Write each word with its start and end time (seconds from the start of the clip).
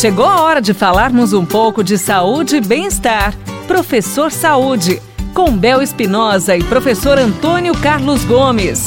Chegou 0.00 0.24
a 0.24 0.40
hora 0.40 0.62
de 0.62 0.72
falarmos 0.72 1.34
um 1.34 1.44
pouco 1.44 1.84
de 1.84 1.98
saúde 1.98 2.56
e 2.56 2.60
bem-estar. 2.62 3.36
Professor 3.66 4.32
Saúde, 4.32 4.98
com 5.34 5.54
Bel 5.54 5.82
Espinosa 5.82 6.56
e 6.56 6.64
professor 6.64 7.18
Antônio 7.18 7.74
Carlos 7.74 8.24
Gomes. 8.24 8.86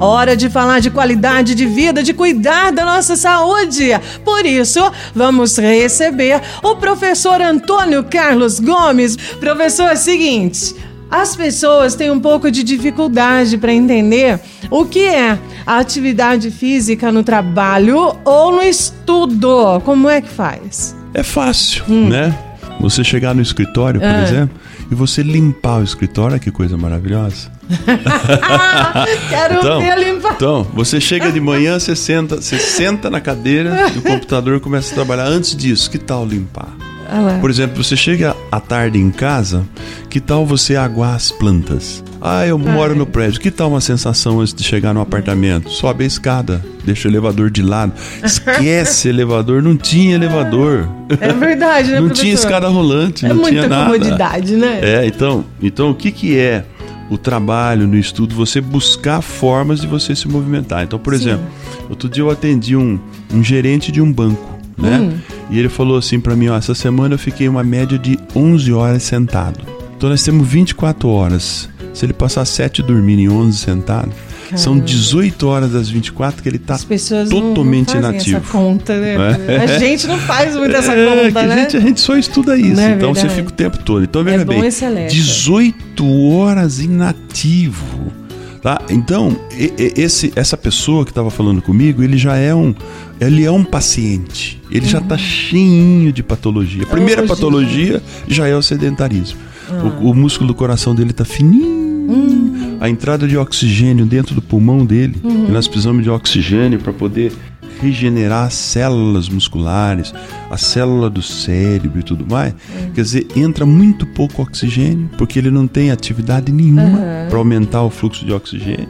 Hora 0.00 0.36
de 0.36 0.50
falar 0.50 0.80
de 0.80 0.90
qualidade 0.90 1.54
de 1.54 1.64
vida, 1.66 2.02
de 2.02 2.12
cuidar 2.12 2.72
da 2.72 2.84
nossa 2.84 3.14
saúde. 3.14 3.90
Por 4.24 4.44
isso, 4.44 4.80
vamos 5.14 5.56
receber 5.56 6.42
o 6.64 6.74
professor 6.74 7.40
Antônio 7.40 8.02
Carlos 8.02 8.58
Gomes. 8.58 9.16
Professor, 9.38 9.90
é 9.90 9.94
o 9.94 9.96
seguinte. 9.96 10.74
As 11.10 11.36
pessoas 11.36 11.94
têm 11.94 12.10
um 12.10 12.20
pouco 12.20 12.50
de 12.50 12.62
dificuldade 12.62 13.56
para 13.58 13.72
entender 13.72 14.40
o 14.70 14.84
que 14.84 15.04
é 15.04 15.38
a 15.66 15.78
atividade 15.78 16.50
física 16.50 17.12
no 17.12 17.22
trabalho 17.22 18.16
ou 18.24 18.52
no 18.52 18.62
estudo. 18.62 19.80
Como 19.84 20.08
é 20.08 20.20
que 20.20 20.28
faz? 20.28 20.96
É 21.12 21.22
fácil, 21.22 21.84
hum. 21.88 22.08
né? 22.08 22.36
Você 22.80 23.04
chegar 23.04 23.34
no 23.34 23.40
escritório, 23.40 24.00
por 24.00 24.08
ah. 24.08 24.22
exemplo, 24.22 24.58
e 24.90 24.94
você 24.94 25.22
limpar 25.22 25.80
o 25.80 25.84
escritório, 25.84 26.38
que 26.40 26.50
coisa 26.50 26.76
maravilhosa. 26.76 27.50
Quero 29.30 29.54
então, 29.54 29.80
ver 29.80 29.98
limpar. 29.98 30.34
Então, 30.34 30.66
você 30.74 31.00
chega 31.00 31.32
de 31.32 31.40
manhã, 31.40 31.78
você 31.78 31.96
senta, 31.96 32.36
você 32.36 32.58
senta 32.58 33.08
na 33.08 33.20
cadeira 33.20 33.90
e 33.94 33.98
o 33.98 34.02
computador 34.02 34.60
começa 34.60 34.90
a 34.92 34.94
trabalhar. 34.94 35.26
Antes 35.26 35.56
disso, 35.56 35.90
que 35.90 35.98
tal 35.98 36.26
limpar? 36.26 36.83
Ah, 37.08 37.38
Por 37.40 37.50
exemplo, 37.50 37.82
você 37.82 37.96
chega 37.96 38.34
à 38.50 38.60
tarde 38.60 38.98
em 38.98 39.10
casa, 39.10 39.64
que 40.08 40.20
tal 40.20 40.46
você 40.46 40.76
aguar 40.76 41.14
as 41.14 41.30
plantas? 41.30 42.02
Ah, 42.20 42.46
eu 42.46 42.58
moro 42.58 42.94
no 42.94 43.04
prédio. 43.04 43.38
Que 43.40 43.50
tal 43.50 43.68
uma 43.68 43.80
sensação 43.82 44.40
antes 44.40 44.54
de 44.54 44.64
chegar 44.64 44.94
no 44.94 45.00
apartamento? 45.00 45.68
Sobe 45.70 46.04
a 46.04 46.06
escada, 46.06 46.64
deixa 46.82 47.06
o 47.06 47.10
elevador 47.10 47.50
de 47.50 47.62
lado. 47.62 47.92
Esquece 48.22 49.08
elevador, 49.10 49.62
não 49.62 49.76
tinha 49.76 50.14
elevador. 50.14 50.88
É 51.20 51.32
verdade, 51.32 51.90
né, 51.90 51.96
Não 52.00 52.06
professor? 52.06 52.22
tinha 52.22 52.34
escada 52.34 52.68
rolante, 52.68 53.26
é 53.26 53.28
não 53.28 53.44
tinha 53.44 53.68
nada. 53.68 53.74
É 53.84 53.88
muita 53.88 54.04
comodidade, 54.08 54.56
né? 54.56 54.80
É, 54.82 55.06
então, 55.06 55.44
então 55.62 55.90
o 55.90 55.94
que 55.94 56.10
que 56.10 56.38
é 56.38 56.64
o 57.10 57.18
trabalho 57.18 57.86
no 57.86 57.98
estudo? 57.98 58.34
Você 58.36 58.58
buscar 58.58 59.20
formas 59.20 59.80
de 59.82 59.86
você 59.86 60.16
se 60.16 60.26
movimentar. 60.26 60.82
Então, 60.82 60.98
por 60.98 61.14
Sim. 61.14 61.20
exemplo, 61.20 61.44
outro 61.90 62.08
dia 62.08 62.22
eu 62.22 62.30
atendi 62.30 62.74
um, 62.74 62.98
um 63.34 63.44
gerente 63.44 63.92
de 63.92 64.00
um 64.00 64.10
banco 64.10 64.53
né? 64.76 64.98
Hum. 64.98 65.18
E 65.50 65.58
ele 65.58 65.68
falou 65.68 65.98
assim 65.98 66.20
para 66.20 66.34
mim, 66.34 66.48
ó, 66.48 66.56
essa 66.56 66.74
semana 66.74 67.14
eu 67.14 67.18
fiquei 67.18 67.48
uma 67.48 67.62
média 67.62 67.98
de 67.98 68.18
11 68.34 68.72
horas 68.72 69.02
sentado. 69.02 69.60
Então 69.96 70.08
nós 70.08 70.22
temos 70.22 70.46
24 70.46 71.08
horas. 71.08 71.68
Se 71.92 72.04
ele 72.04 72.12
passar 72.12 72.44
7 72.44 72.82
dormindo 72.82 73.20
e 73.20 73.28
11 73.28 73.56
sentado, 73.56 74.10
Caramba. 74.44 74.58
são 74.58 74.78
18 74.78 75.46
horas 75.46 75.72
das 75.72 75.88
24 75.88 76.42
que 76.42 76.48
ele 76.48 76.58
tá 76.58 76.76
totalmente 76.76 77.94
não, 77.94 78.02
não 78.02 78.10
inativo. 78.10 78.38
Essa 78.38 78.50
conta, 78.50 78.98
né? 78.98 79.14
É. 79.46 79.56
A 79.58 79.78
gente 79.78 80.06
não 80.08 80.18
faz 80.18 80.56
muito 80.56 80.74
essa 80.74 80.92
é, 80.92 81.06
conta, 81.06 81.42
né? 81.46 81.54
A 81.54 81.58
gente, 81.58 81.76
a 81.76 81.80
gente 81.80 82.00
só 82.00 82.16
estuda 82.16 82.58
isso, 82.58 82.80
é 82.80 82.94
então 82.94 83.12
verdade. 83.12 83.20
você 83.20 83.28
fica 83.28 83.48
o 83.48 83.52
tempo 83.52 83.78
todo. 83.78 84.02
Então 84.02 84.24
veja 84.24 84.42
é 84.42 84.44
bem, 84.44 85.08
18 85.08 86.30
horas 86.32 86.80
inativo. 86.80 88.23
Tá? 88.64 88.80
Então, 88.88 89.36
esse, 89.78 90.32
essa 90.34 90.56
pessoa 90.56 91.04
que 91.04 91.10
estava 91.10 91.30
falando 91.30 91.60
comigo, 91.60 92.02
ele 92.02 92.16
já 92.16 92.34
é 92.34 92.54
um, 92.54 92.74
ele 93.20 93.44
é 93.44 93.50
um 93.50 93.62
paciente. 93.62 94.58
Ele 94.70 94.86
uhum. 94.86 94.90
já 94.90 94.98
está 95.00 95.18
cheinho 95.18 96.10
de 96.10 96.22
patologia. 96.22 96.84
A 96.84 96.86
primeira 96.86 97.22
oh, 97.22 97.26
patologia 97.26 98.02
já 98.26 98.48
é 98.48 98.56
o 98.56 98.62
sedentarismo. 98.62 99.38
Ah. 99.68 99.98
O, 100.00 100.12
o, 100.12 100.14
músculo 100.14 100.48
do 100.48 100.54
coração 100.54 100.94
dele 100.94 101.10
está 101.10 101.26
fininho. 101.26 102.10
Uhum. 102.10 102.78
A 102.80 102.88
entrada 102.88 103.28
de 103.28 103.36
oxigênio 103.36 104.06
dentro 104.06 104.34
do 104.34 104.40
pulmão 104.40 104.86
dele. 104.86 105.16
Uhum. 105.22 105.44
E 105.46 105.52
nós 105.52 105.68
precisamos 105.68 106.02
de 106.02 106.08
oxigênio 106.08 106.78
para 106.78 106.94
poder 106.94 107.34
regenerar 107.80 108.46
as 108.46 108.54
células 108.54 109.28
musculares, 109.28 110.12
a 110.50 110.56
célula 110.56 111.08
do 111.10 111.22
cérebro 111.22 112.00
e 112.00 112.02
tudo 112.02 112.26
mais. 112.28 112.52
Uhum. 112.52 112.90
Quer 112.94 113.02
dizer, 113.02 113.26
entra 113.36 113.66
muito 113.66 114.06
pouco 114.06 114.42
oxigênio, 114.42 115.10
porque 115.18 115.38
ele 115.38 115.50
não 115.50 115.66
tem 115.66 115.90
atividade 115.90 116.52
nenhuma 116.52 116.82
uhum. 116.82 117.28
para 117.28 117.38
aumentar 117.38 117.82
o 117.82 117.90
fluxo 117.90 118.24
de 118.24 118.32
oxigênio. 118.32 118.88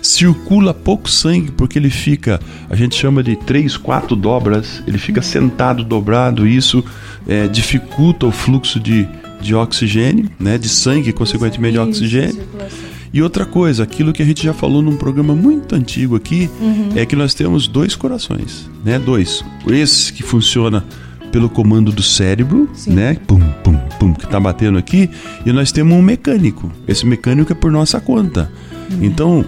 Circula 0.00 0.72
pouco 0.72 1.10
sangue, 1.10 1.50
porque 1.50 1.78
ele 1.78 1.90
fica, 1.90 2.40
a 2.70 2.76
gente 2.76 2.94
chama 2.94 3.22
de 3.22 3.36
três, 3.36 3.76
quatro 3.76 4.14
dobras, 4.14 4.82
ele 4.86 4.98
fica 4.98 5.20
sentado 5.20 5.84
dobrado, 5.84 6.46
e 6.46 6.56
isso 6.56 6.84
é, 7.26 7.48
dificulta 7.48 8.26
o 8.26 8.30
fluxo 8.30 8.78
de, 8.78 9.06
de 9.40 9.54
oxigênio, 9.54 10.30
né, 10.38 10.58
de 10.58 10.68
sangue, 10.68 11.12
consequentemente 11.12 11.72
de 11.74 11.78
oxigênio. 11.78 12.42
E 13.16 13.22
outra 13.22 13.46
coisa, 13.46 13.82
aquilo 13.82 14.12
que 14.12 14.22
a 14.22 14.26
gente 14.26 14.44
já 14.44 14.52
falou 14.52 14.82
num 14.82 14.94
programa 14.94 15.34
muito 15.34 15.74
antigo 15.74 16.16
aqui, 16.16 16.50
uhum. 16.60 16.90
é 16.94 17.06
que 17.06 17.16
nós 17.16 17.32
temos 17.32 17.66
dois 17.66 17.96
corações, 17.96 18.68
né? 18.84 18.98
Dois. 18.98 19.42
Esse 19.66 20.12
que 20.12 20.22
funciona 20.22 20.84
pelo 21.32 21.48
comando 21.48 21.90
do 21.90 22.02
cérebro, 22.02 22.68
Sim. 22.74 22.92
né? 22.92 23.16
Pum, 23.26 23.40
pum, 23.64 23.78
pum, 23.98 24.12
que 24.12 24.28
tá 24.28 24.38
batendo 24.38 24.76
aqui, 24.76 25.08
e 25.46 25.50
nós 25.50 25.72
temos 25.72 25.96
um 25.96 26.02
mecânico. 26.02 26.70
Esse 26.86 27.06
mecânico 27.06 27.50
é 27.50 27.54
por 27.54 27.72
nossa 27.72 27.98
conta. 28.02 28.52
Uhum. 28.90 28.98
Então, 29.00 29.44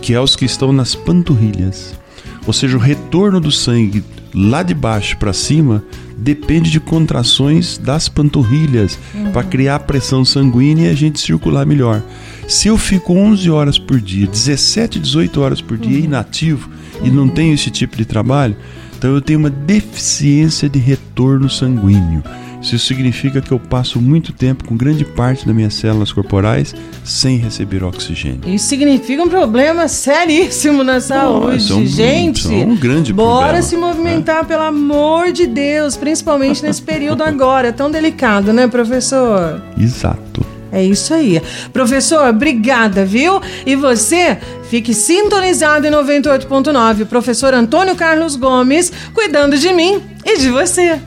que 0.00 0.14
é 0.14 0.20
os 0.20 0.36
que 0.36 0.44
estão 0.44 0.72
nas 0.72 0.94
panturrilhas. 0.94 1.98
Ou 2.46 2.52
seja, 2.52 2.76
o 2.76 2.80
retorno 2.80 3.40
do 3.40 3.50
sangue 3.50 4.04
lá 4.32 4.62
de 4.62 4.74
baixo 4.74 5.16
para 5.16 5.32
cima 5.32 5.82
depende 6.16 6.70
de 6.70 6.78
contrações 6.78 7.78
das 7.78 8.08
panturrilhas 8.08 8.96
uhum. 9.12 9.32
para 9.32 9.42
criar 9.42 9.80
pressão 9.80 10.24
sanguínea 10.24 10.86
e 10.86 10.92
a 10.92 10.94
gente 10.94 11.18
circular 11.18 11.66
melhor. 11.66 12.00
Se 12.48 12.66
eu 12.66 12.78
fico 12.78 13.12
11 13.12 13.50
horas 13.50 13.78
por 13.78 14.00
dia, 14.00 14.26
17, 14.26 14.98
18 14.98 15.38
horas 15.38 15.60
por 15.60 15.76
dia 15.76 15.98
uhum. 15.98 16.04
inativo 16.04 16.70
e 17.04 17.10
não 17.10 17.28
tenho 17.28 17.52
esse 17.52 17.70
tipo 17.70 17.94
de 17.94 18.06
trabalho, 18.06 18.56
então 18.96 19.14
eu 19.14 19.20
tenho 19.20 19.38
uma 19.38 19.50
deficiência 19.50 20.66
de 20.66 20.78
retorno 20.78 21.50
sanguíneo. 21.50 22.24
Isso 22.62 22.78
significa 22.78 23.42
que 23.42 23.52
eu 23.52 23.60
passo 23.60 24.00
muito 24.00 24.32
tempo 24.32 24.64
com 24.64 24.78
grande 24.78 25.04
parte 25.04 25.46
das 25.46 25.54
minhas 25.54 25.74
células 25.74 26.10
corporais 26.10 26.74
sem 27.04 27.36
receber 27.36 27.84
oxigênio. 27.84 28.40
Isso 28.46 28.66
significa 28.66 29.22
um 29.22 29.28
problema 29.28 29.86
seríssimo 29.86 30.82
na 30.82 31.00
saúde, 31.00 31.70
um, 31.70 31.86
gente. 31.86 32.48
É 32.48 32.64
um 32.64 32.74
grande 32.74 33.12
bora 33.12 33.28
problema. 33.28 33.52
Bora 33.52 33.62
se 33.62 33.76
movimentar, 33.76 34.40
é. 34.40 34.44
pelo 34.44 34.62
amor 34.62 35.32
de 35.32 35.46
Deus, 35.46 35.98
principalmente 35.98 36.62
nesse 36.62 36.80
período 36.80 37.22
agora, 37.22 37.74
tão 37.74 37.90
delicado, 37.90 38.54
né, 38.54 38.66
professor? 38.66 39.62
Exato. 39.78 40.57
É 40.70 40.82
isso 40.82 41.14
aí. 41.14 41.40
Professor, 41.72 42.28
obrigada, 42.28 43.04
viu? 43.04 43.40
E 43.64 43.74
você, 43.74 44.38
fique 44.68 44.92
sintonizado 44.94 45.86
em 45.86 45.90
98.9. 45.90 47.06
Professor 47.06 47.54
Antônio 47.54 47.96
Carlos 47.96 48.36
Gomes, 48.36 48.92
cuidando 49.14 49.58
de 49.58 49.72
mim 49.72 50.02
e 50.24 50.38
de 50.38 50.50
você. 50.50 51.00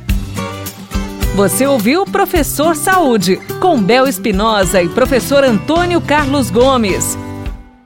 Você 1.36 1.66
ouviu 1.66 2.06
Professor 2.06 2.76
Saúde, 2.76 3.40
com 3.62 3.82
Bel 3.82 4.06
Espinosa 4.08 4.82
e 4.82 4.90
professor 4.90 5.44
Antônio 5.44 6.02
Carlos 6.02 6.50
Gomes. 6.50 7.18